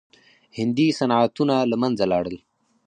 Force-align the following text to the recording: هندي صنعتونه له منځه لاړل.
هندي 0.57 0.87
صنعتونه 0.99 1.55
له 1.71 1.75
منځه 1.81 2.05
لاړل. 2.11 2.37